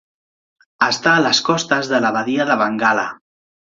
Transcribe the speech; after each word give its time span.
Està 0.87 1.13
a 1.13 1.23
les 1.27 1.43
costes 1.51 1.93
de 1.95 2.03
la 2.09 2.15
Badia 2.19 2.53
de 2.53 2.61
Bengala. 2.67 3.11